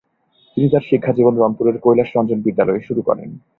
তিনি 0.57 0.67
তার 0.69 0.83
শিক্ষা 0.89 1.11
জীবন 1.17 1.33
রংপুরের 1.37 1.77
কৈলাস 1.79 2.09
রঞ্জন 2.15 2.39
বিদ্যালয়ে 2.41 2.85
শুরু 2.87 3.01
করেন। 3.01 3.29